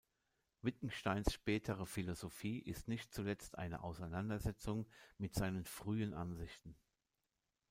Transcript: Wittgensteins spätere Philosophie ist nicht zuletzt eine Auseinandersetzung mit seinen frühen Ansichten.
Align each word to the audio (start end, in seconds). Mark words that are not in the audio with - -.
Wittgensteins 0.63 1.31
spätere 1.31 1.85
Philosophie 1.85 2.57
ist 2.57 2.87
nicht 2.87 3.13
zuletzt 3.13 3.55
eine 3.59 3.83
Auseinandersetzung 3.83 4.87
mit 5.19 5.35
seinen 5.35 5.63
frühen 5.63 6.15
Ansichten. 6.15 6.75